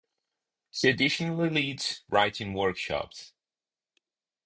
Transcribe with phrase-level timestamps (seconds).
[0.71, 3.33] She additionally leads writing workshops.